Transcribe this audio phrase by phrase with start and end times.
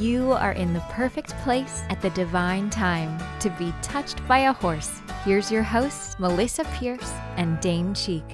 [0.00, 4.52] You are in the perfect place at the divine time to be touched by a
[4.54, 5.02] horse.
[5.26, 8.24] Here's your hosts, Melisa Pearce and Dane Cheek.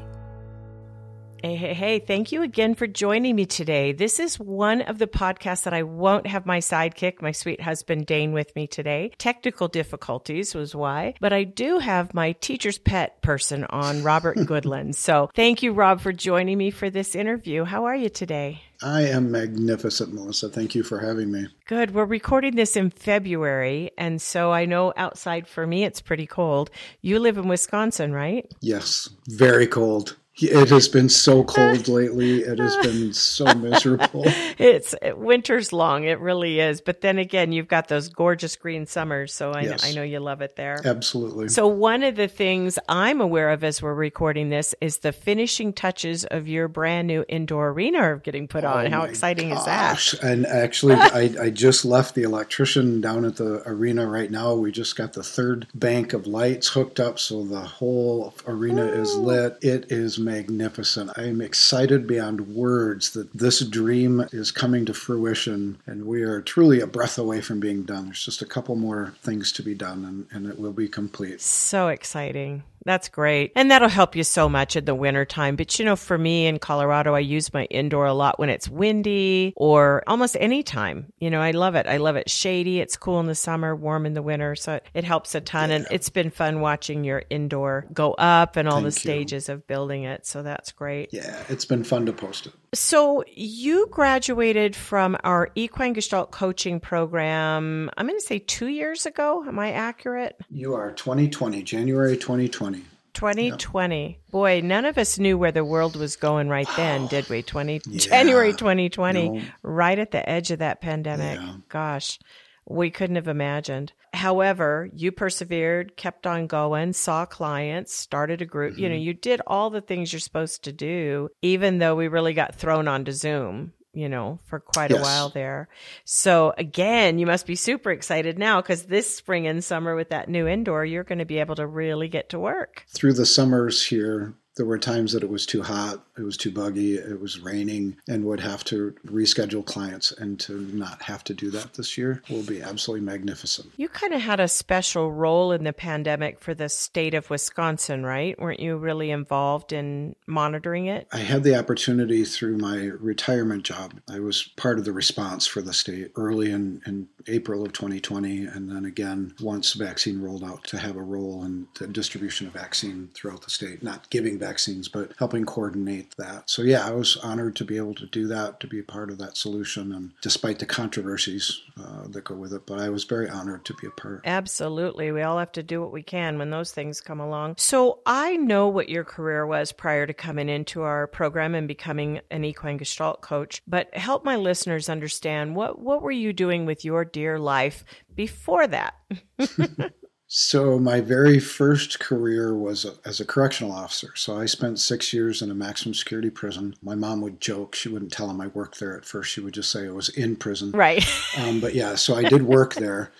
[1.42, 3.90] Hey, hey, hey, thank you again for joining me today.
[3.90, 8.06] This is one of the podcasts that I won't have my sidekick, my sweet husband
[8.06, 9.10] Dane, with me today.
[9.18, 14.94] Technical difficulties was why, but I do have my teacher's pet person on, Robert Goodland.
[14.94, 17.64] so thank you, Rob, for joining me for this interview.
[17.64, 18.62] How are you today?
[18.82, 20.52] I am magnificent, Melisa.
[20.52, 21.46] Thank you for having me.
[21.66, 21.94] Good.
[21.94, 26.70] We're recording this in February, and so I know outside for me it's pretty cold.
[27.00, 28.46] You live in Wisconsin, right?
[28.60, 30.16] Yes, very cold.
[30.38, 32.40] It has been so cold lately.
[32.40, 34.24] It has been so miserable.
[34.58, 36.04] it's winter's long.
[36.04, 36.80] It really is.
[36.80, 39.32] But then again, you've got those gorgeous green summers.
[39.32, 39.82] So I, yes.
[39.82, 40.80] know, I know you love it there.
[40.84, 41.48] Absolutely.
[41.48, 45.72] So one of the things I'm aware of as we're recording this is the finishing
[45.72, 48.86] touches of your brand new indoor arena are getting put on.
[48.86, 50.12] Oh How exciting gosh.
[50.12, 50.26] is that?
[50.26, 54.54] And actually, I, I just left the electrician down at the arena right now.
[54.54, 57.18] We just got the third bank of lights hooked up.
[57.18, 59.00] So the whole arena Ooh.
[59.00, 59.20] is oh.
[59.20, 59.58] lit.
[59.62, 61.12] It is magnificent.
[61.16, 66.42] I am excited beyond words that this dream is coming to fruition and we are
[66.42, 68.06] truly a breath away from being done.
[68.06, 71.40] There's just a couple more things to be done and, and it will be complete.
[71.40, 72.64] So exciting.
[72.86, 73.50] That's great.
[73.56, 75.56] And that'll help you so much in the wintertime.
[75.56, 78.68] But you know, for me in Colorado, I use my indoor a lot when it's
[78.68, 81.12] windy or almost any time.
[81.18, 81.86] You know, I love it.
[81.88, 82.80] I love it shady.
[82.80, 84.54] It's cool in the summer, warm in the winter.
[84.54, 85.70] So it, helps a ton.
[85.70, 85.76] Yeah.
[85.76, 89.54] And it's been fun watching your indoor go up and all Thank the stages you.
[89.54, 90.24] of building it.
[90.24, 91.10] So that's great.
[91.12, 92.52] Yeah, it's been fun to post it.
[92.76, 99.06] So you graduated from our equine gestalt coaching program, I'm going to say two years
[99.06, 99.42] ago.
[99.46, 100.36] Am I accurate?
[100.50, 102.82] You are 2020, January 2020.
[103.14, 104.06] 2020.
[104.06, 104.30] Yep.
[104.30, 107.42] Boy, none of us knew where the world was going right then, did we?
[107.42, 107.98] 20 yeah.
[107.98, 109.42] January 2020, no.
[109.62, 111.40] right at the edge of that pandemic.
[111.40, 111.56] Yeah.
[111.70, 112.18] Gosh,
[112.66, 113.94] we couldn't have imagined.
[114.16, 118.72] However, you persevered, kept on going, saw clients, started a group.
[118.72, 118.82] Mm-hmm.
[118.82, 119.02] You know, mm-hmm.
[119.02, 122.88] you did all the things you're supposed to do, even though we really got thrown
[122.88, 125.00] onto Zoom you know, for quite yes.
[125.00, 125.68] a while there.
[126.04, 130.28] So again, you must be super excited now because this spring and summer with that
[130.28, 132.84] new indoor, you're going to be able to really get to work.
[132.90, 136.50] Through the summers here, there were times that it was too hot, it was too
[136.50, 140.12] buggy, it was raining, and would have to reschedule clients.
[140.12, 143.70] And to not have to do that this year will be absolutely magnificent.
[143.76, 148.04] You kind of had a special role in the pandemic for the state of Wisconsin,
[148.04, 148.38] right?
[148.40, 151.06] Weren't you really involved in monitoring it?
[151.12, 154.00] I had the opportunity through my retirement job.
[154.08, 158.46] I was part of the response for the state early in, in April of 2020,
[158.46, 162.52] and then again once vaccine rolled out to have a role in the distribution of
[162.54, 166.48] vaccine throughout the state, not giving vaccines, but helping coordinate that.
[166.48, 169.18] So, yeah, I was honored to be able to do that, to be part of
[169.18, 173.28] that solution, and despite the controversies uh, that go with it, but I was very
[173.28, 174.22] honored to be a part.
[174.24, 175.12] Absolutely.
[175.12, 177.56] We all have to do what we can when those things come along.
[177.58, 182.20] So, I know what your career was prior to coming into our program and becoming
[182.30, 186.84] an equine gestalt coach, but help my listeners understand what, what were you doing with
[186.84, 188.94] your dear life before that?
[190.28, 194.10] So my very first career was a, as a correctional officer.
[194.16, 196.74] So I spent six years in a maximum security prison.
[196.82, 199.30] My mom would joke; she wouldn't tell him I worked there at first.
[199.30, 200.72] She would just say it was in prison.
[200.72, 201.04] Right.
[201.38, 203.12] Um, but yeah, so I did work there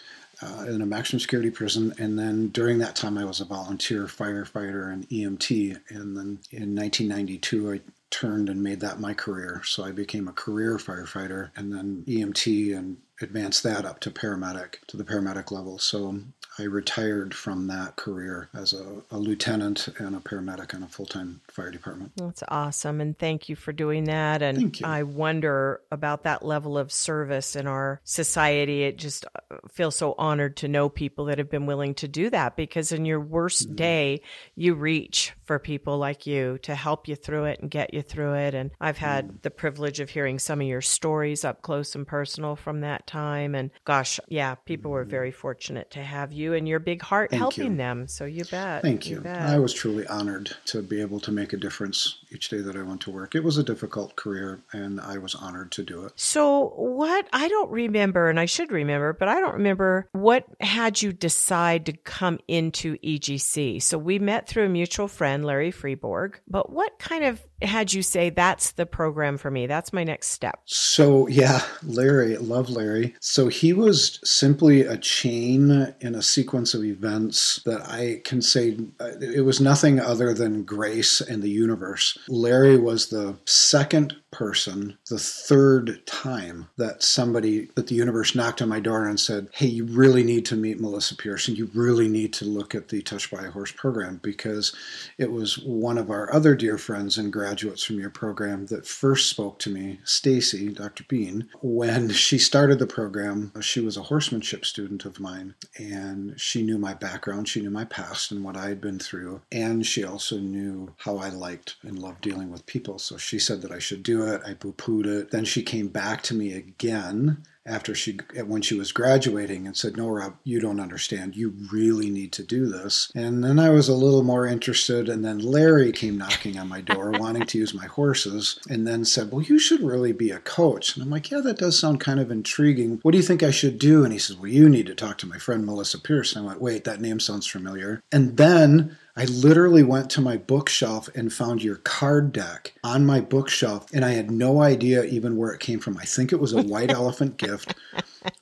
[0.42, 4.04] uh, in a maximum security prison, and then during that time I was a volunteer
[4.04, 5.78] firefighter and EMT.
[5.90, 7.80] And then in 1992 I
[8.10, 9.62] turned and made that my career.
[9.64, 14.76] So I became a career firefighter and then EMT and advanced that up to paramedic
[14.86, 15.78] to the paramedic level.
[15.78, 16.20] So
[16.58, 21.04] I retired from that career as a, a lieutenant and a paramedic in a full
[21.06, 22.12] time fire department.
[22.16, 23.00] That's awesome.
[23.00, 24.42] And thank you for doing that.
[24.42, 28.84] And I wonder about that level of service in our society.
[28.84, 32.30] It just uh, feels so honored to know people that have been willing to do
[32.30, 33.76] that because in your worst mm-hmm.
[33.76, 34.22] day,
[34.54, 38.34] you reach for people like you to help you through it and get you through
[38.34, 38.54] it.
[38.54, 42.56] And I've had the privilege of hearing some of your stories up close and personal
[42.56, 43.54] from that time.
[43.54, 47.30] And gosh, yeah, people were very fortunate to have you you and your big heart
[47.30, 47.76] Thank helping you.
[47.76, 48.09] them.
[48.09, 48.82] So you bet.
[48.82, 49.16] Thank you.
[49.16, 49.42] you bet.
[49.42, 52.82] I was truly honored to be able to make a difference each day that I
[52.82, 53.34] went to work.
[53.34, 56.12] It was a difficult career, and I was honored to do it.
[56.15, 61.03] So, what I don't remember, and I should remember, but I don't remember what had
[61.03, 63.82] you decide to come into EGC.
[63.82, 66.41] So, we met through a mutual friend again, Larry Freeborg.
[66.48, 69.66] But what kind of had you say that's the program for me?
[69.66, 70.60] That's my next step.
[70.65, 73.15] So, yeah, Larry, love Larry.
[73.21, 78.78] So, he was simply a chain in a sequence of events that I can say
[79.00, 82.18] uh, it was nothing other than grace and the universe.
[82.28, 88.68] Larry was the second person, the third time that somebody, that the universe knocked on
[88.68, 91.48] my door and said, Hey, you really need to meet Melisa Pearce.
[91.48, 94.74] You really need to look at the Touched by a Horse program because
[95.18, 99.30] it was one of our other dear friends and graduates from your program that first
[99.30, 101.04] spoke to me, Stacy, Dr.
[101.08, 103.52] Bean, when she started the program.
[103.60, 107.84] She was a horsemanship student of mine and she knew my background, she knew my
[107.84, 111.98] past and what I had been through, and she also knew how I liked and
[111.98, 112.98] loved dealing with people.
[112.98, 114.42] So she said that I should do it.
[114.47, 115.30] I poo pooed it.
[115.30, 119.97] Then she came back to me again after she when she was graduating and said
[119.97, 121.36] no rob you don't understand.
[121.36, 123.10] You really need to do this.
[123.15, 126.80] And then i was a little more interested and then larry came knocking on my
[126.80, 130.39] door wanting to use my horses and then said well you should really be a
[130.39, 130.97] coach.
[130.97, 133.01] And i'm like yeah that does sound kind of intriguing.
[133.03, 134.04] What do you think i should do?
[134.04, 136.34] And he says well you need to talk to my friend melisa pearce.
[136.34, 138.01] And i went wait that name sounds familiar.
[138.12, 143.21] And then I literally went to my bookshelf and found your card deck on my
[143.21, 145.97] bookshelf, and I had no idea even where it came from.
[145.97, 147.74] I think it was a white elephant gift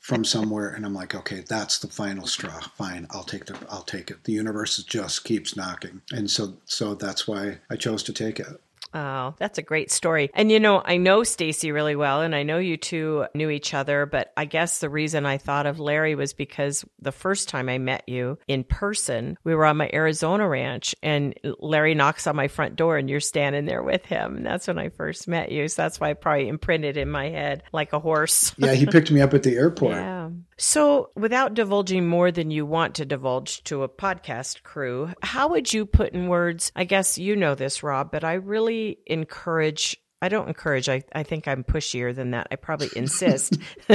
[0.01, 2.59] from somewhere, and I'm like, okay, that's the final straw.
[2.59, 4.25] Fine, I'll take the, I'll take it.
[4.25, 8.61] The universe just keeps knocking, and so, so that's why I chose to take it.
[8.95, 10.31] Oh, that's a great story.
[10.35, 13.75] And you know, I know Stacy really well and I know you two knew each
[13.75, 17.69] other, but I guess the reason I thought of Larry was because the first time
[17.69, 22.37] I met you in person, we were on my Arizona ranch and Larry knocks on
[22.37, 24.37] my front door and you're standing there with him.
[24.37, 25.67] And that's when I first met you.
[25.67, 28.55] So that's why I probably imprinted in my head like a horse.
[28.59, 29.95] yeah, he picked me up at the airport.
[30.05, 30.31] Yeah.
[30.57, 35.73] So, without divulging more than you want to divulge to a podcast crew, how would
[35.73, 36.71] you put in words?
[36.77, 41.23] I guess you know this, Rob, but I really encourage I don't encourage, I, I
[41.23, 42.47] think I'm pushier than that.
[42.51, 43.59] I probably insist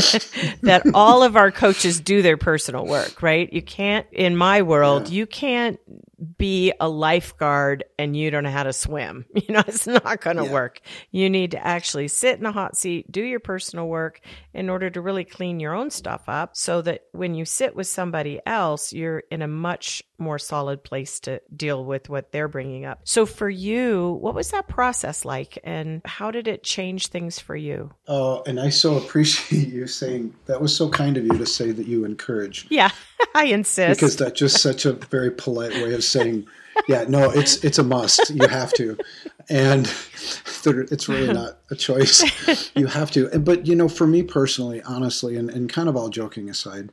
[0.61, 3.51] that all of our coaches do their personal work, right?
[3.51, 5.15] You can't, in my world, yeah.
[5.15, 5.79] you can't
[6.37, 9.25] be a lifeguard and you don't know how to swim.
[9.49, 10.51] You know, it's not going to yeah.
[10.51, 10.81] work.
[11.11, 14.19] You need to actually sit in a hot seat, do your personal work
[14.53, 17.87] in order to really clean your own stuff up so that when you sit with
[17.87, 22.85] somebody else, you're in a much more solid place to deal with what they're bringing
[22.85, 22.99] up.
[23.05, 27.55] So for you, what was that process like and how did it change things for
[27.55, 27.91] you?
[28.07, 31.71] Oh, and I so appreciate you saying that was so kind of you to say
[31.71, 32.67] that you encourage.
[32.69, 32.91] Yeah,
[33.35, 33.99] I insist.
[33.99, 36.47] Because that's just such a very polite way of saying,
[36.87, 38.29] yeah, no, it's it's a must.
[38.29, 38.97] You have to,
[39.49, 39.91] and
[40.65, 42.23] it's really not a choice.
[42.75, 43.27] You have to.
[43.39, 46.91] But you know, for me personally, honestly, and, and kind of all joking aside,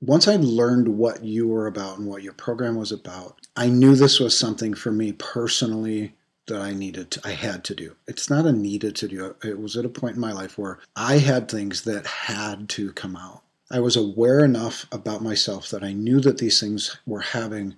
[0.00, 3.94] once I learned what you were about and what your program was about, I knew
[3.94, 6.14] this was something for me personally
[6.46, 7.96] that I needed to, I had to do.
[8.06, 9.34] It's not a needed to do.
[9.42, 12.92] It was at a point in my life where I had things that had to
[12.92, 13.42] come out.
[13.70, 17.74] I was aware enough about myself that I knew that these things were having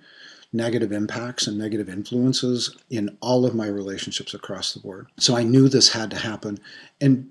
[0.52, 5.08] negative impacts and negative influences in all of my relationships across the board.
[5.18, 6.58] So I knew this had to happen.
[7.00, 7.30] And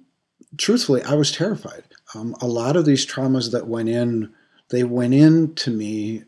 [0.58, 1.84] truthfully, I was terrified.
[2.14, 4.34] Um, a lot of these traumas that went in,
[4.70, 6.24] they went in to me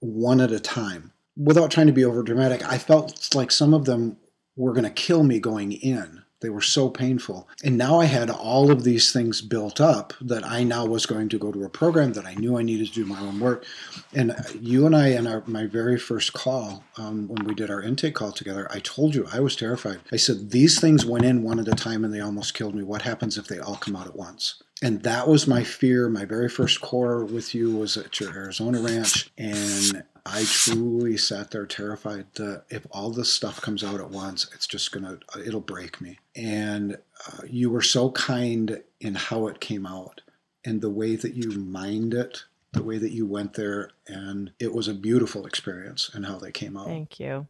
[0.00, 1.12] one at a time.
[1.36, 4.16] Without trying to be over dramatic, I felt like some of them
[4.56, 6.22] were going to kill me going in.
[6.40, 7.48] They were so painful.
[7.62, 11.28] And now I had all of these things built up that I now was going
[11.30, 13.64] to go to a program that I knew I needed to do my own work.
[14.14, 17.82] And you and I, in our, my very first call, um, when we did our
[17.82, 20.00] intake call together, I told you I was terrified.
[20.10, 22.82] I said, These things went in one at a time and they almost killed me.
[22.82, 24.62] What happens if they all come out at once?
[24.82, 26.08] and that was my fear.
[26.08, 31.50] My very first core with you was at your Arizona ranch, and I truly sat
[31.50, 35.60] there terrified that if all this stuff comes out at once, it's just gonna it'll
[35.60, 36.18] break me.
[36.36, 40.20] And uh, you were so kind in how it came out
[40.64, 44.72] and the way that you mined it the way that you went there and it
[44.72, 46.86] was a beautiful experience and how they came out.
[46.86, 47.46] Thank you.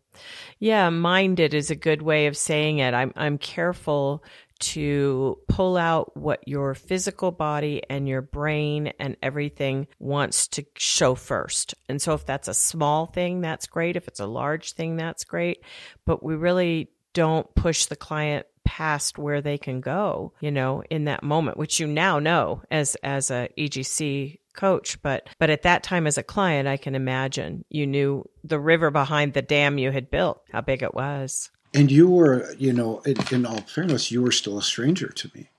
[0.58, 2.94] Yeah, minded is a good way of saying it.
[2.94, 4.24] I'm I'm careful
[4.60, 11.14] to pull out what your physical body and your brain and everything wants to show
[11.14, 11.74] first.
[11.88, 13.96] And so if that's a small thing, that's great.
[13.96, 15.64] If it's a large thing, that's great.
[16.04, 21.06] But we really don't push the client past where they can go, you know, in
[21.06, 25.82] that moment, which you now know as as a EGC coach, but but at that
[25.82, 29.90] time as a client, I can imagine you knew the river behind the dam you
[29.90, 31.50] had built, how big it was.
[31.72, 35.30] And you were, you know, in, in all fairness, you were still a stranger to
[35.34, 35.50] me.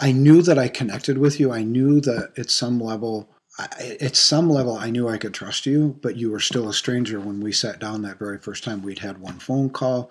[0.00, 1.52] I knew that I connected with you.
[1.52, 5.66] I knew that at some level I, at some level, I knew I could trust
[5.66, 8.82] you, but you were still a stranger when we sat down that very first time.
[8.82, 10.10] We'd had one phone call,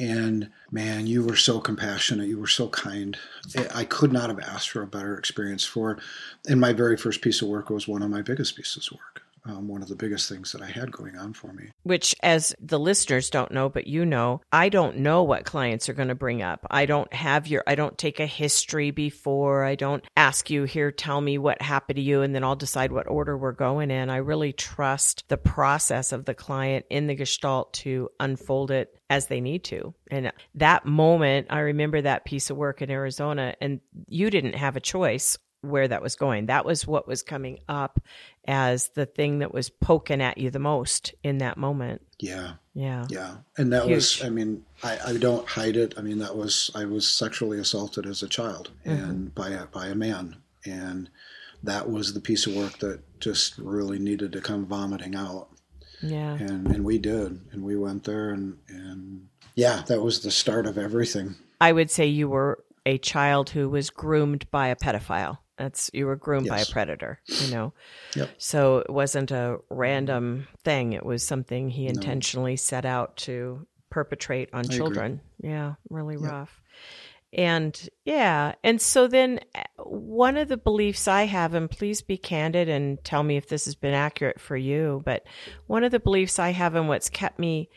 [0.00, 2.28] and man, you were so compassionate.
[2.28, 3.18] You were so kind.
[3.74, 5.98] I could not have asked for a better experience for.
[6.48, 9.22] And my very first piece of work was one of my biggest pieces of work
[9.44, 11.70] um, one of the biggest things that I had going on for me.
[11.82, 15.94] Which, as the listeners don't know, but you know, I don't know what clients are
[15.94, 16.66] going to bring up.
[16.70, 19.64] I don't have your, I don't take a history before.
[19.64, 22.92] I don't ask you, here, tell me what happened to you, and then I'll decide
[22.92, 24.10] what order we're going in.
[24.10, 29.26] I really trust the process of the client in the gestalt to unfold it as
[29.26, 29.94] they need to.
[30.10, 34.76] And that moment, I remember that piece of work in Arizona, and you didn't have
[34.76, 36.46] a choice where that was going.
[36.46, 38.00] That was what was coming up
[38.46, 42.02] as the thing that was poking at you the most in that moment.
[42.18, 42.52] Yeah.
[42.74, 43.06] Yeah.
[43.10, 43.36] Yeah.
[43.58, 43.94] And that Huge.
[43.94, 45.94] was, I mean, I, I don't hide it.
[45.98, 49.04] I mean, that was, I was sexually assaulted as a child mm-hmm.
[49.04, 50.36] and by a, by a man.
[50.64, 51.10] And
[51.62, 55.48] that was the piece of work that just really needed to come vomiting out.
[56.02, 56.34] Yeah.
[56.34, 57.40] And, and we did.
[57.52, 61.34] And we went there and, and yeah, that was the start of everything.
[61.60, 65.38] I would say you were a child who was groomed by a pedophile.
[65.60, 66.54] That's you were groomed yes.
[66.54, 67.74] by a predator, you know.
[68.16, 68.30] Yep.
[68.38, 70.94] So it wasn't a random thing.
[70.94, 71.90] It was something he no.
[71.90, 75.20] intentionally set out to perpetrate on I children.
[75.38, 75.50] Agree.
[75.50, 76.30] Yeah, really yep.
[76.30, 76.62] rough.
[77.34, 82.16] And yeah, and so then uh, one of the beliefs I have, and please be
[82.16, 85.26] candid and tell me if this has been accurate for you, but
[85.66, 87.68] one of the beliefs I have and what's kept me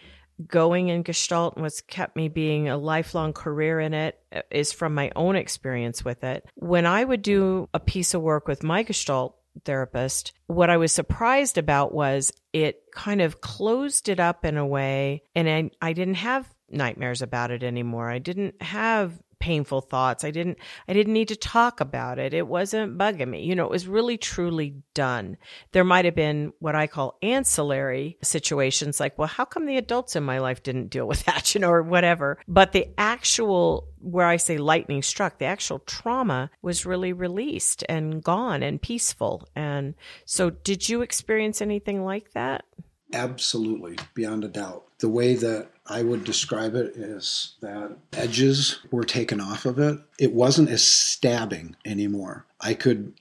[0.48, 4.94] going in Gestalt and what's kept me being a lifelong career in it uh, from
[4.94, 6.46] my own experience with it.
[6.56, 9.36] When I would do a piece of work with my Gestalt
[9.66, 14.66] therapist, what I was surprised about was it kind of closed it up in a
[14.66, 18.10] way, and I, I didn't have nightmares about it anymore.
[18.10, 20.24] I didn't have painful thoughts.
[20.24, 20.58] I didn't
[20.88, 22.34] I didn't need to talk about it.
[22.34, 23.44] It wasn't bugging me.
[23.44, 25.36] You know, it was really truly done.
[25.74, 30.16] There might have been what I call ancillary situations like, well, how come the adults
[30.16, 32.40] in my life didn't deal with that, you know, or whatever.
[32.48, 38.24] But the actual where I say lightning struck, the actual trauma was really released and
[38.24, 39.46] gone and peaceful.
[39.58, 42.64] And so did you experience anything like that?
[43.12, 44.86] Absolutely, beyond a doubt.
[45.00, 50.00] The way that I would describe it is that edges were taken off of it.
[50.18, 52.46] It wasn't as stabbing anymore.
[52.62, 53.14] I could,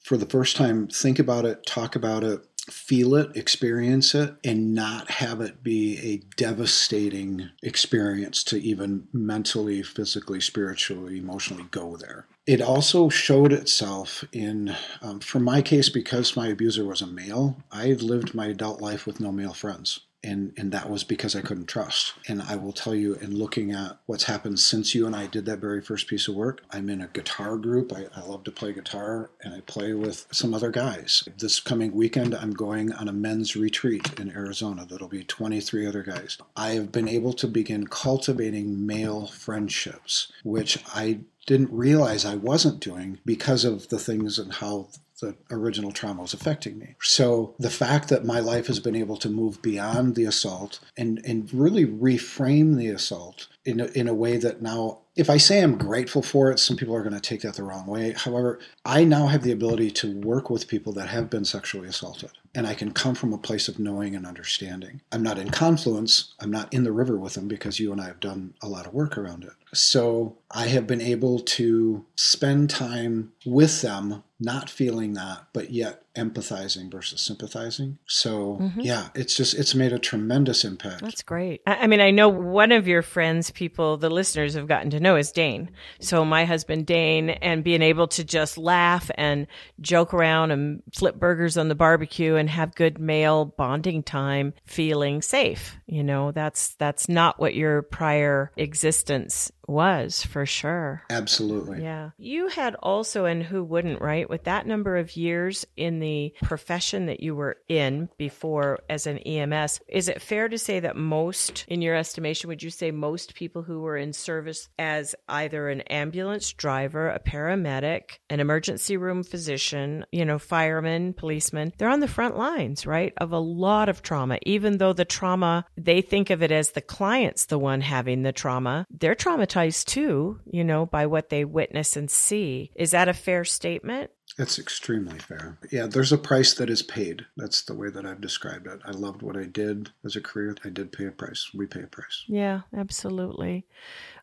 [0.00, 4.74] for the first time, think about it, talk about it, feel it, experience it, and
[4.74, 12.26] not have it be a devastating experience to even mentally, physically, spiritually, emotionally go there.
[12.46, 17.62] It also showed itself in, um, for my case, because my abuser was a male,
[17.70, 21.40] I lived my adult life with no male friends and and that was because I
[21.40, 22.14] couldn't trust.
[22.28, 25.46] And I will tell you, in looking at what's happened since you and I did
[25.46, 27.92] that very first piece of work, I'm in a guitar group.
[27.92, 31.28] I, I love to play guitar, and I play with some other guys.
[31.38, 34.86] This coming weekend, I'm going on a men's retreat in Arizona.
[34.88, 36.38] That'll be 23 other guys.
[36.56, 42.80] I have been able to begin cultivating male friendships, which I didn't realize I wasn't
[42.80, 44.88] doing because of the things and how
[45.22, 46.96] the original trauma was affecting me.
[47.00, 51.20] So the fact that my life has been able to move beyond the assault and,
[51.24, 55.62] and really reframe the assault in a, in a way that now, if I say
[55.62, 58.12] I'm grateful for it, some people are going to take that the wrong way.
[58.12, 62.30] However, I now have the ability to work with people that have been sexually assaulted
[62.54, 65.00] and I can come from a place of knowing and understanding.
[65.10, 68.06] I'm not in confluence, I'm not in the river with them because you and I
[68.06, 69.52] have done a lot of work around it.
[69.74, 76.01] So I have been able to spend time with them, not feeling that, but yet
[76.14, 77.98] empathizing versus sympathizing.
[78.06, 78.80] So mm-hmm.
[78.80, 81.00] yeah, it's just it's made a tremendous impact.
[81.00, 81.62] That's great.
[81.66, 85.16] I mean, I know one of your friends, people, the listeners have gotten to know
[85.16, 85.70] is Dane.
[86.00, 89.46] So my husband Dane, and being able to just laugh and
[89.80, 95.22] joke around and flip burgers on the barbecue and have good male bonding time, feeling
[95.22, 95.76] safe.
[95.86, 101.02] You know, that's that's not what your prior existence was for sure.
[101.10, 101.82] Absolutely.
[101.82, 102.10] Yeah.
[102.18, 104.28] You had also, and who wouldn't, right?
[104.28, 109.18] With that number of years in the profession that you were in before as an
[109.18, 113.34] EMS, is it fair to say that most, in your estimation, would you say most
[113.34, 119.22] people who were in service as either an ambulance driver, a paramedic, an emergency room
[119.22, 123.12] physician, you know, firemen, policemen, they're on the front lines, right?
[123.18, 126.80] Of a lot of trauma, even though the trauma, they think of it as the
[126.80, 129.51] client's the one having the trauma, they're traumatized
[129.84, 132.70] too, you know, by what they witness and see.
[132.74, 134.10] Is that a fair statement?
[134.38, 135.58] It's extremely fair.
[135.70, 137.26] Yeah, there's a price that is paid.
[137.36, 138.80] That's the way that I've described it.
[138.84, 140.56] I loved what I did as a career.
[140.64, 141.50] I did pay a price.
[141.52, 142.24] We pay a price.
[142.28, 143.66] Yeah, absolutely.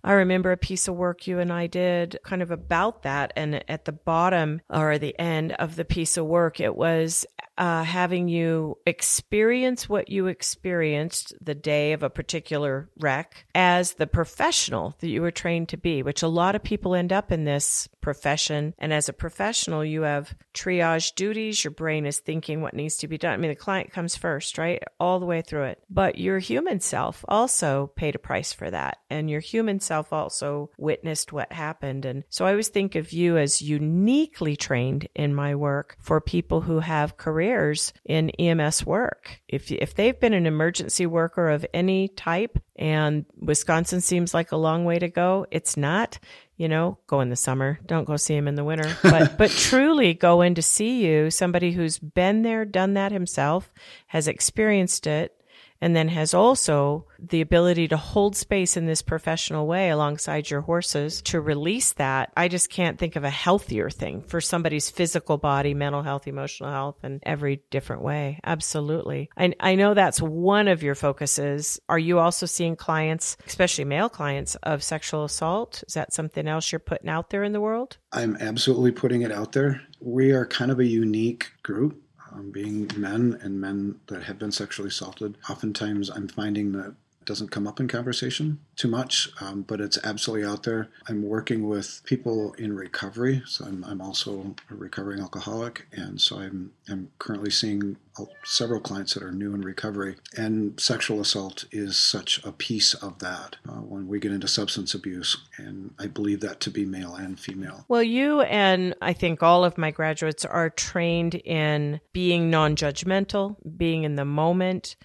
[0.03, 3.34] I remember a piece of work you and I did kind of about that.
[3.36, 7.25] And at the bottom or the end of the piece of work, it was
[7.60, 14.08] uh, having you experience what you experienced the day of a particular wreck as the
[14.08, 17.44] professional that you were trained to be, which a lot of people end up in
[17.44, 18.74] this profession.
[18.79, 21.62] And as a professional, you have triage duties.
[21.62, 23.34] Your brain is thinking what needs to be done.
[23.34, 24.82] I mean, the client comes first, right?
[24.98, 25.84] All the way through it.
[25.89, 29.00] But your human self also paid a price for that.
[29.10, 32.05] And your human self also witnessed what happened.
[32.05, 36.62] And so I always think of you as uniquely trained in my work for people
[36.62, 39.39] who have careers careers in EMS work.
[39.48, 44.58] If, if they've been an emergency worker of any type and Wisconsin seems like a
[44.58, 46.19] long way to go, it's not
[46.58, 47.79] you know, go in the summer.
[47.86, 48.93] Don't go see him in the winter.
[49.01, 53.72] But but truly go in to see you, somebody who's been there, done that himself,
[54.08, 55.38] has experienced it,
[55.81, 60.62] and then has also the ability to hold space in this professional way alongside your
[60.62, 62.31] horses to release that.
[62.36, 66.71] I just can't think of a healthier thing for somebody's physical body, mental health, emotional
[66.71, 68.39] health, and every different way.
[68.43, 69.29] Absolutely.
[69.38, 71.79] And I know that's one of your focuses.
[71.89, 75.83] Are you also seeing clients, especially male clients, of sexual assault?
[75.88, 77.98] Is that something else you're putting out there in the world?
[78.12, 79.81] I'm absolutely putting it out there.
[80.01, 82.01] We are kind of a unique group
[82.33, 85.38] um, being men and men that have been sexually assaulted.
[85.50, 86.95] Oftentimes, I'm finding that
[87.29, 90.88] doesn't come up in conversation too much, um, but it's absolutely out there.
[91.07, 96.39] I'm working with people in recovery, so I'm, I'm also a recovering alcoholic, and so
[96.39, 97.98] I'm, I'm currently seeing
[98.43, 103.19] several clients that are new in recovery, and sexual assault is such a piece of
[103.19, 107.13] that uh, when we get into substance abuse, and I believe that to be male
[107.13, 107.86] and female.
[107.88, 113.55] Well, you and I think all of my graduates are trained in being non judgmental,
[113.77, 114.95] being in the moment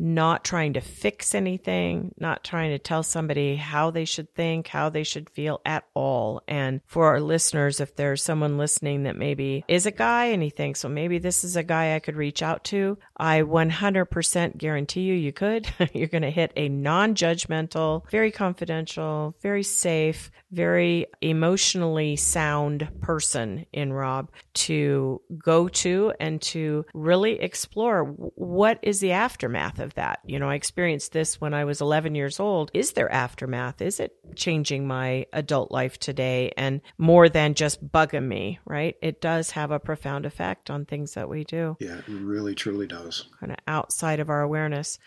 [0.00, 4.88] not trying to fix anything, not trying to tell somebody how they should think, how
[4.88, 6.42] they should feel at all.
[6.48, 10.48] And for our listeners, if there's someone listening that maybe is a guy and he
[10.48, 15.02] thinks, well, maybe this is a guy I could reach out to, I 100% guarantee
[15.02, 15.68] you, you could.
[15.92, 23.66] You're going to hit a non judgmental, very confidential, very safe, very emotionally sound person
[23.72, 30.20] in Rob to go to and to really explore what is the aftermath of that.
[30.24, 32.70] You know, I experienced this when I was 11 years old.
[32.74, 33.80] Is there aftermath?
[33.80, 36.52] Is it changing my adult life today?
[36.56, 38.96] And more than just bugging me, right?
[39.02, 41.76] It does have a profound effect on things that we do.
[41.80, 43.28] Yeah, it really truly does.
[43.38, 44.98] Kind of outside of our awareness.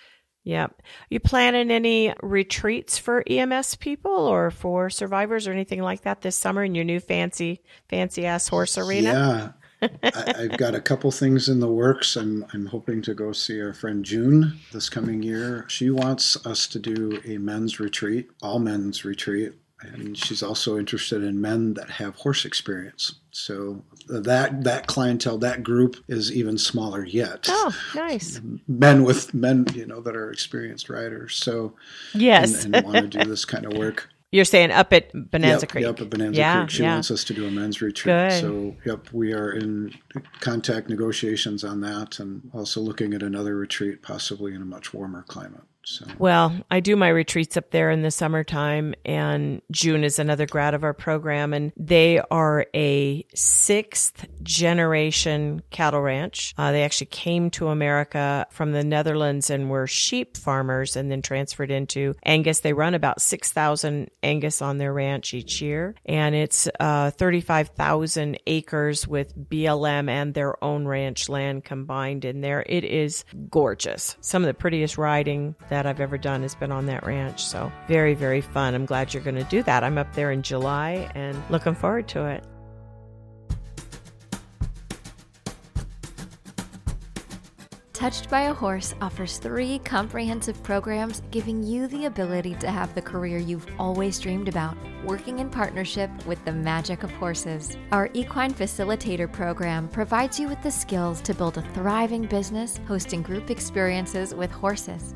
[0.44, 0.82] Yep.
[1.10, 6.38] You planning any retreats for EMS people or for survivors or anything like that this
[6.38, 9.12] summer in your new fancy, fancy ass horse arena?
[9.82, 9.90] Yeah.
[10.04, 12.16] I, have got a couple things in the works.
[12.16, 15.66] I'm, I'm hoping to go see our friend June this coming year.
[15.68, 19.54] She wants us to do a men's retreat, all men's retreat,
[19.94, 23.16] and she's also interested in men that have horse experience.
[23.32, 27.46] So that that clientele, that group is even smaller yet.
[27.48, 28.40] Oh, nice.
[28.68, 31.36] Men with men, you know, that are experienced riders.
[31.36, 31.76] So
[32.14, 34.10] yes, and, and want to do this kind of work.
[34.34, 35.84] You're saying up at Bonanza yep, Creek.
[35.84, 36.70] Yep, up at Bonanza yeah, Creek.
[36.72, 36.94] She yeah.
[36.94, 38.16] wants us to do a men's retreat.
[38.16, 38.42] Good.
[38.42, 39.94] So, yep, we are in
[40.40, 45.24] contact negotiations on that and also looking at another retreat, possibly in a much warmer
[45.28, 45.62] climate.
[45.86, 46.06] So.
[46.18, 50.74] Well, I do my retreats up there in the summertime, and June is another grad
[50.74, 56.54] of our program, and they are a sixth generation cattle ranch.
[56.58, 61.22] Uh, they actually came to America from the Netherlands and were sheep farmers and then
[61.22, 62.62] transferred into Angus.
[62.62, 69.08] They run about 6,000 Angus on their ranch each year, and it's uh, 35,000 acres
[69.08, 72.64] with BLM and their own ranch land combined in there.
[72.68, 74.16] It is gorgeous.
[74.22, 77.44] Some of the prettiest riding that I've ever done has been on that ranch.
[77.44, 78.76] So very, very fun.
[78.76, 79.84] I'm glad you're going to do that.
[79.84, 82.44] I'm up there in July and looking forward to it.
[87.92, 93.02] Touched by a Horse offers three comprehensive programs giving you the ability to have the
[93.02, 97.78] career you've always dreamed about, working in partnership with the magic of horses.
[97.94, 103.22] Our Equine Facilitator program provides you with the skills to build a thriving business hosting
[103.22, 105.16] group experiences with horses.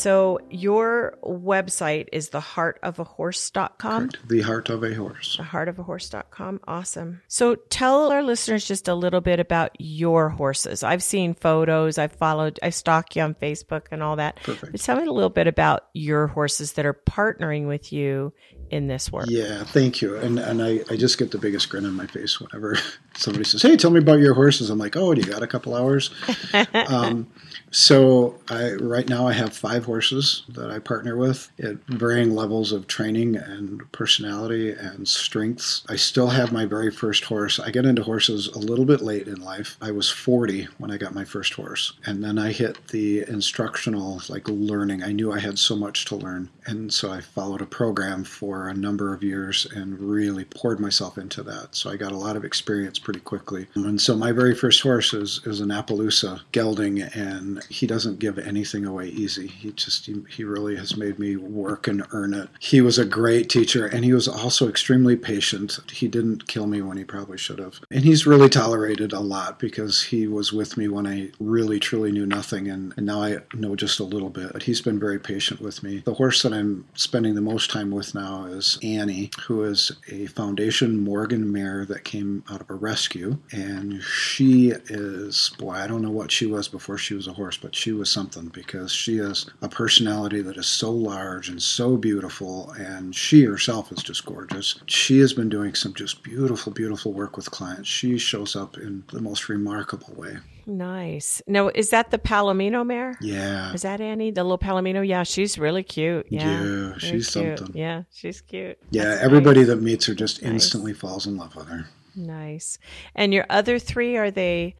[0.00, 4.08] So your website is theheartofahorse.com.
[4.08, 4.28] Correct.
[4.28, 5.36] The Heart of a Horse.
[5.38, 6.60] Theheartofahorse.com.
[6.66, 7.20] Awesome.
[7.28, 10.82] So tell our listeners just a little bit about your horses.
[10.82, 14.36] I've seen photos, I've followed, I stalk you on Facebook and all that.
[14.42, 14.72] Perfect.
[14.72, 18.32] But tell me a little bit about your horses that are partnering with you
[18.70, 19.26] in this work.
[19.28, 20.16] Yeah, thank you.
[20.16, 22.78] And and I, I just get the biggest grin on my face whenever
[23.16, 24.70] somebody says, Hey, tell me about your horses.
[24.70, 26.10] I'm like, Oh, do you got a couple hours?
[26.74, 27.26] um,
[27.72, 32.72] so I right now I have five horses that I partner with at varying levels
[32.72, 35.84] of training and personality and strengths.
[35.88, 37.58] I still have my very first horse.
[37.58, 39.76] I get into horses a little bit late in life.
[39.80, 41.92] I was 40 when I got my first horse.
[42.06, 45.02] And then I hit the instructional like learning.
[45.02, 46.50] I knew I had so much to learn.
[46.66, 51.18] And so I followed a program for a number of years and really poured myself
[51.18, 51.74] into that.
[51.74, 53.66] So I got a lot of experience pretty quickly.
[53.74, 58.38] And so my very first horse is, is an Appaloosa gelding and he doesn't give
[58.38, 59.46] anything away easy.
[59.46, 62.48] He just he, he really has made me work and earn it.
[62.58, 65.78] He was a great teacher and he was also extremely patient.
[65.90, 67.80] He didn't kill me when he probably should have.
[67.90, 72.12] And he's really tolerated a lot because he was with me when I really truly
[72.12, 74.52] knew nothing and, and now I know just a little bit.
[74.52, 76.02] But he's been very patient with me.
[76.04, 80.26] The horse that I'm spending the most time with now is Annie, who is a
[80.26, 83.38] foundation Morgan mare that came out of a rescue.
[83.52, 87.56] And she is, boy, I don't know what she was before she was a horse,
[87.56, 91.96] but she was something because she has a personality that is so large and so
[91.96, 94.80] beautiful, and she herself is just gorgeous.
[94.86, 97.88] She has been doing some just beautiful, beautiful work with clients.
[97.88, 100.38] She shows up in the most remarkable way.
[100.70, 101.42] Nice.
[101.48, 103.16] Now, is that the Palomino mare?
[103.20, 103.72] Yeah.
[103.72, 105.06] Is that Annie, the little Palomino?
[105.06, 106.26] Yeah, she's really cute.
[106.30, 107.58] Yeah, yeah she's cute.
[107.58, 107.76] something.
[107.76, 108.78] Yeah, she's cute.
[108.92, 109.68] Yeah, That's everybody nice.
[109.68, 110.52] that meets her just nice.
[110.52, 111.86] instantly falls in love with her.
[112.14, 112.78] Nice.
[113.16, 114.76] And your other three, are they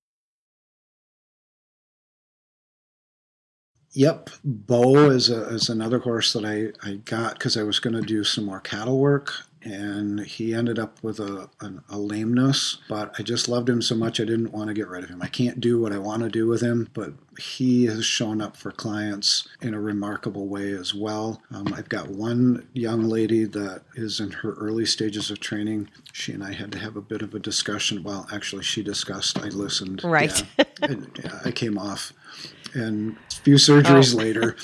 [3.92, 7.94] Yep, Bo is a, is another horse that I, I got because I was going
[7.94, 12.78] to do some more cattle work, and he ended up with a, a, a lameness.
[12.88, 15.22] But I just loved him so much I didn't want to get rid of him.
[15.22, 18.56] I can't do what I want to do with him, but he has shown up
[18.56, 21.42] for clients in a remarkable way as well.
[21.52, 25.88] Um, I've got one young lady that is in her early stages of training.
[26.12, 28.02] She and I had to have a bit of a discussion.
[28.02, 29.38] Well, actually, she discussed.
[29.38, 30.02] I listened.
[30.04, 30.42] Right.
[30.58, 30.64] Yeah
[31.44, 32.12] I came off
[32.74, 34.18] and a few surgeries oh.
[34.18, 34.56] later.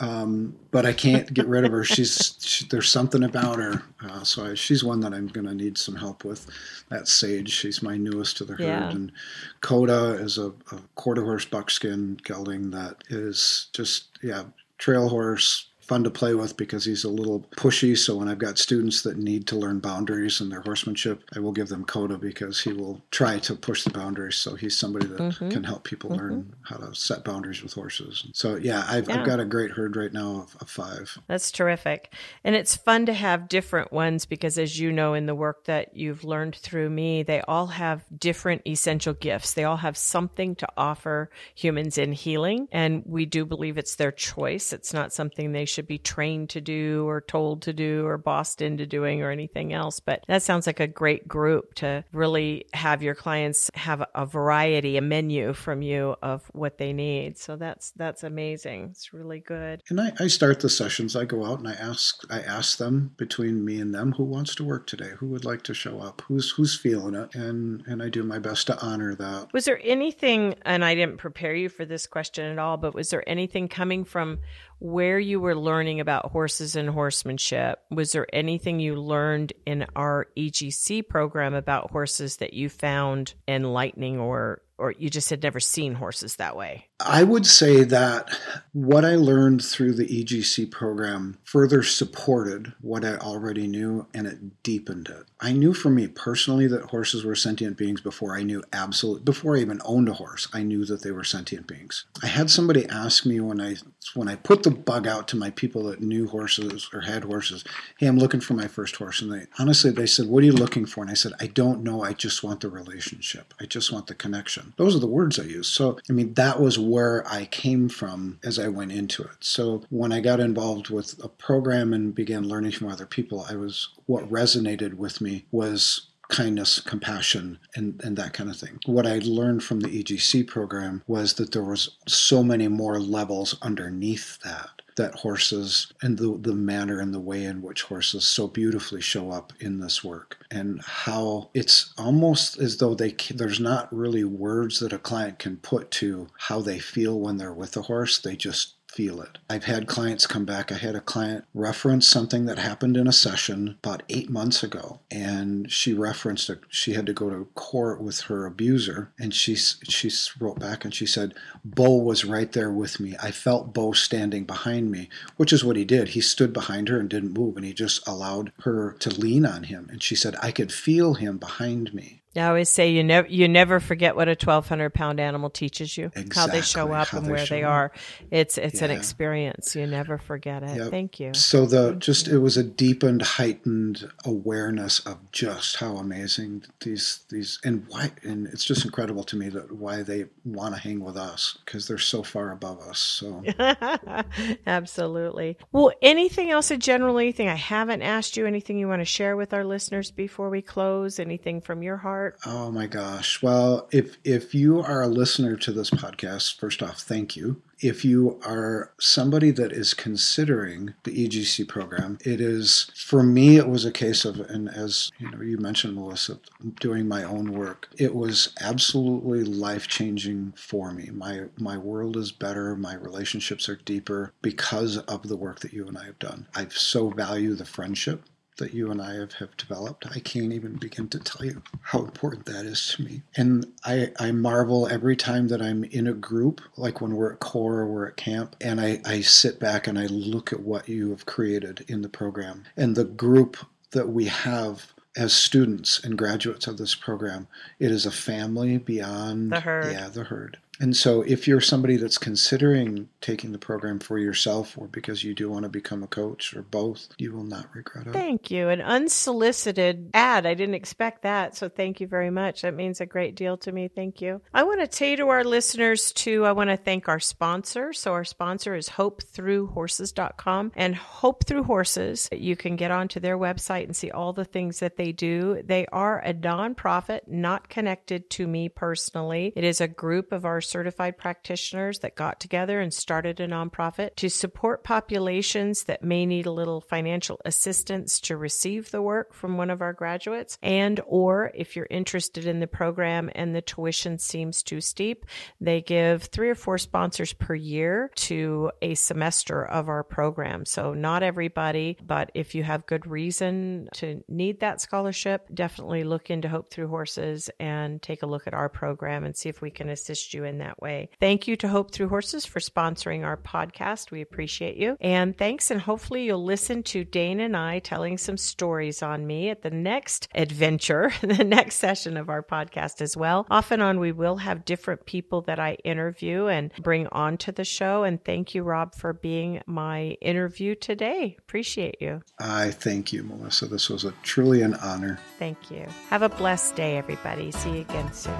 [0.00, 1.82] Um, but I can't get rid of her.
[1.82, 3.82] She's she, there's something about her.
[4.02, 6.46] Uh, so I, she's one that I'm going to need some help with.
[6.90, 8.90] That Sage, she's my newest to the herd, yeah.
[8.90, 9.12] and
[9.60, 14.44] Coda is a, a quarter horse buckskin gelding that is just yeah
[14.76, 17.96] trail horse fun to play with because he's a little pushy.
[17.96, 21.52] So when I've got students that need to learn boundaries and their horsemanship, I will
[21.52, 24.36] give them Coda because he will try to push the boundaries.
[24.36, 25.48] So he's somebody that mm-hmm.
[25.48, 26.20] can help people mm-hmm.
[26.20, 28.26] learn how to set boundaries with horses.
[28.34, 29.20] So yeah, I've, yeah.
[29.20, 31.16] I've got a great herd right now of, of five.
[31.26, 32.12] That's terrific.
[32.44, 35.96] And it's fun to have different ones because as you know, in the work that
[35.96, 39.54] you've learned through me, they all have different essential gifts.
[39.54, 42.68] They all have something to offer humans in healing.
[42.72, 44.74] And we do believe it's their choice.
[44.74, 48.18] It's not something they should should be trained to do or told to do or
[48.18, 50.00] bossed into doing or anything else.
[50.00, 54.96] But that sounds like a great group to really have your clients have a variety,
[54.96, 57.38] a menu from you of what they need.
[57.38, 58.88] So that's that's amazing.
[58.90, 59.84] It's really good.
[59.88, 61.14] And I, I start the sessions.
[61.14, 64.56] I go out and I ask I ask them between me and them who wants
[64.56, 68.02] to work today, who would like to show up, who's who's feeling it, and and
[68.02, 69.52] I do my best to honor that.
[69.52, 70.56] Was there anything?
[70.62, 74.04] And I didn't prepare you for this question at all, but was there anything coming
[74.04, 74.40] from
[74.80, 77.80] where you were learning about horses and horsemanship.
[77.90, 84.18] Was there anything you learned in our EGC program about horses that you found enlightening
[84.18, 86.87] or or you just had never seen horses that way?
[87.00, 88.36] I would say that
[88.72, 94.62] what I learned through the EGC program further supported what I already knew and it
[94.62, 95.26] deepened it.
[95.40, 99.56] I knew for me personally that horses were sentient beings before I knew absolutely before
[99.56, 100.48] I even owned a horse.
[100.52, 102.04] I knew that they were sentient beings.
[102.22, 103.76] I had somebody ask me when I
[104.14, 107.62] when I put the bug out to my people that knew horses or had horses,
[107.98, 110.52] "Hey, I'm looking for my first horse." And they honestly they said, "What are you
[110.52, 112.02] looking for?" And I said, "I don't know.
[112.02, 113.54] I just want the relationship.
[113.60, 115.72] I just want the connection." Those are the words I used.
[115.72, 119.36] So, I mean, that was where I came from as I went into it.
[119.40, 123.56] So when I got involved with a program and began learning from other people, I
[123.56, 128.78] was what resonated with me was kindness, compassion, and, and that kind of thing.
[128.86, 133.56] What I learned from the EGC program was that there was so many more levels
[133.62, 138.46] underneath that that horses and the, the manner and the way in which horses so
[138.46, 143.92] beautifully show up in this work and how it's almost as though they there's not
[143.92, 147.82] really words that a client can put to how they feel when they're with a
[147.82, 148.18] horse.
[148.18, 149.38] They just feel it.
[149.48, 150.72] I've had clients come back.
[150.72, 155.00] I had a client reference something that happened in a session about eight months ago,
[155.10, 156.60] and she referenced it.
[156.68, 160.94] She had to go to court with her abuser, and she she wrote back and
[160.94, 163.16] she said, "Bo was right there with me.
[163.22, 166.08] I felt Bo standing behind me, which is what he did.
[166.08, 169.64] He stood behind her and didn't move, and he just allowed her to lean on
[169.64, 169.88] him.
[169.90, 173.48] And she said, I could feel him behind me." I always say you never you
[173.48, 176.34] never forget what a twelve hundred pound animal teaches you, exactly.
[176.34, 177.70] how they show up and where they up.
[177.70, 177.92] are.
[178.30, 178.86] It's it's yeah.
[178.86, 179.74] an experience.
[179.76, 180.76] You never forget it.
[180.76, 180.90] Yep.
[180.90, 181.34] Thank you.
[181.34, 187.58] So the just it was a deepened, heightened awareness of just how amazing these these
[187.64, 191.16] and why and it's just incredible to me that why they want to hang with
[191.16, 192.98] us because they're so far above us.
[192.98, 193.42] So
[194.66, 195.56] absolutely.
[195.72, 196.70] Well, anything else?
[196.70, 198.46] A general anything I haven't asked you?
[198.46, 201.18] Anything you want to share with our listeners before we close?
[201.18, 202.27] Anything from your heart?
[202.44, 203.42] Oh my gosh.
[203.42, 207.62] Well, if if you are a listener to this podcast, first off, thank you.
[207.80, 213.68] If you are somebody that is considering the EGC program, it is for me it
[213.68, 216.40] was a case of and as you know you mentioned Melisa
[216.80, 217.88] doing my own work.
[217.96, 221.10] It was absolutely life-changing for me.
[221.12, 225.86] My my world is better, my relationships are deeper because of the work that you
[225.86, 226.48] and I have done.
[226.54, 228.24] I so value the friendship
[228.58, 230.06] that you and I have, have developed.
[230.06, 233.22] I can't even begin to tell you how important that is to me.
[233.36, 237.40] And I, I marvel every time that I'm in a group, like when we're at
[237.40, 240.88] core or we're at camp, and I, I sit back and I look at what
[240.88, 242.64] you have created in the program.
[242.76, 243.56] And the group
[243.92, 249.50] that we have as students and graduates of this program, it is a family beyond
[249.50, 249.92] the herd.
[249.92, 250.58] Yeah, the herd.
[250.80, 255.34] And so, if you're somebody that's considering taking the program for yourself or because you
[255.34, 258.12] do want to become a coach or both, you will not regret it.
[258.12, 258.68] Thank you.
[258.68, 260.46] An unsolicited ad.
[260.46, 261.56] I didn't expect that.
[261.56, 262.62] So, thank you very much.
[262.62, 263.88] That means a great deal to me.
[263.88, 264.40] Thank you.
[264.54, 267.92] I want to say to our listeners, too, I want to thank our sponsor.
[267.92, 272.28] So, our sponsor is hopethroughhorses.com and Hope Through Horses.
[272.30, 275.60] You can get onto their website and see all the things that they do.
[275.64, 279.52] They are a nonprofit, not connected to me personally.
[279.56, 284.14] It is a group of our certified practitioners that got together and started a nonprofit
[284.16, 289.56] to support populations that may need a little financial assistance to receive the work from
[289.56, 294.18] one of our graduates and or if you're interested in the program and the tuition
[294.18, 295.24] seems too steep,
[295.60, 300.64] they give 3 or 4 sponsors per year to a semester of our program.
[300.64, 306.30] So not everybody, but if you have good reason to need that scholarship, definitely look
[306.30, 309.70] into Hope Through Horses and take a look at our program and see if we
[309.70, 311.10] can assist you in that way.
[311.20, 314.10] Thank you to Hope Through Horses for sponsoring our podcast.
[314.10, 314.96] We appreciate you.
[315.00, 315.70] And thanks.
[315.70, 319.70] And hopefully you'll listen to Dane and I telling some stories on me at the
[319.70, 323.46] next adventure, the next session of our podcast as well.
[323.50, 327.64] Off and on, we will have different people that I interview and bring onto the
[327.64, 328.02] show.
[328.02, 331.36] And thank you, Rob, for being my interview today.
[331.38, 332.22] Appreciate you.
[332.40, 333.68] I thank you, Melisa.
[333.68, 335.18] This was a truly an honor.
[335.38, 335.86] Thank you.
[336.10, 337.52] Have a blessed day, everybody.
[337.52, 338.34] See you again soon.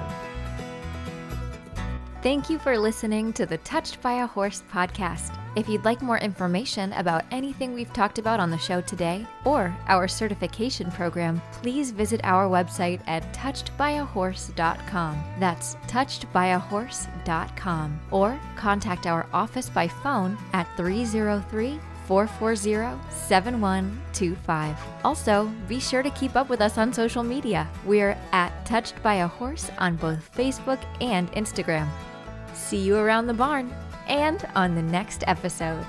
[2.21, 5.39] Thank you for listening to the Touched by a Horse podcast.
[5.55, 9.73] If you'd like more information about anything we've talked about on the show today or
[9.87, 15.23] our certification program, please visit our website at touchedbyahorse.com.
[15.39, 17.99] That's touchedbyahorse.com.
[18.11, 24.77] Or contact our office by phone at 303 440 7125.
[25.05, 27.65] Also, be sure to keep up with us on social media.
[27.85, 31.87] We're at Touched by a Horse on both Facebook and Instagram.
[32.53, 33.73] See you around the barn
[34.07, 35.85] and on the next episode.